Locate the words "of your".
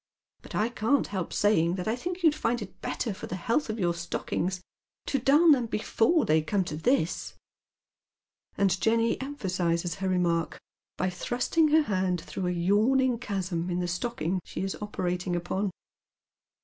3.69-3.93